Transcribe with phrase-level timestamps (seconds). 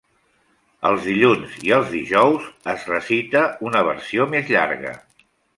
[0.89, 4.99] Els dilluns i els dijous, es recita una versió més llarga.